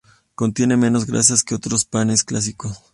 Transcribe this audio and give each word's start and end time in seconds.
Contiene 0.33 0.77
menos 0.77 1.05
grasas 1.05 1.43
que 1.43 1.53
otros 1.53 1.85
panes 1.85 2.23
clásicos. 2.23 2.75